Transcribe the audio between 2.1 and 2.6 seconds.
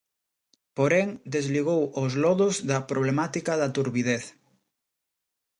lodos